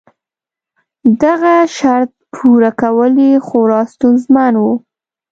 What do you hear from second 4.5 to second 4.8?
و.